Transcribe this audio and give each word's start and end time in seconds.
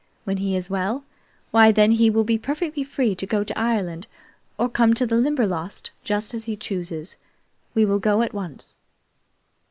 When 0.23 0.37
he 0.37 0.55
is 0.55 0.67
well, 0.67 1.03
why, 1.51 1.71
then 1.71 1.91
he 1.91 2.09
will 2.09 2.23
be 2.23 2.39
perfectly 2.39 2.83
free 2.83 3.13
to 3.13 3.27
go 3.27 3.43
to 3.43 3.55
Ireland 3.55 4.07
or 4.57 4.67
come 4.67 4.95
to 4.95 5.05
the 5.05 5.15
Limberlost, 5.15 5.91
just 6.03 6.33
as 6.33 6.45
he 6.45 6.57
chooses. 6.57 7.17
We 7.75 7.85
will 7.85 7.99
go 7.99 8.23
at 8.23 8.33
once." 8.33 8.77